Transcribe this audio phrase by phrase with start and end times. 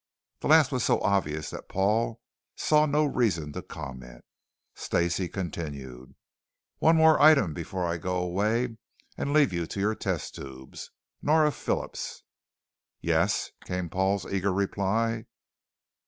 [0.39, 2.19] The last was so obvious that Paul
[2.55, 4.25] saw no reason to comment.
[4.73, 6.15] Stacey continued,
[6.79, 8.77] "One more item before I go away
[9.15, 10.89] and leave you to your test tubes.
[11.21, 12.23] Nora Phillips."
[12.99, 15.25] "Yes?" came Paul's eager reply.